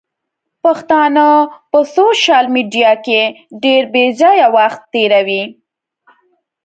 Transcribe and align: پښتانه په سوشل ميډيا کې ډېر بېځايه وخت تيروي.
پښتانه 0.63 1.27
په 1.71 1.79
سوشل 1.95 2.45
ميډيا 2.55 2.91
کې 3.05 3.21
ډېر 3.63 3.83
بېځايه 3.93 4.47
وخت 4.57 4.81
تيروي. 4.93 5.43